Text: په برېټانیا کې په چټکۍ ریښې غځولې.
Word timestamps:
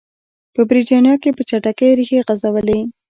په 0.53 0.61
برېټانیا 0.69 1.15
کې 1.21 1.29
په 1.37 1.41
چټکۍ 1.49 1.89
ریښې 1.97 2.19
غځولې. 2.27 2.79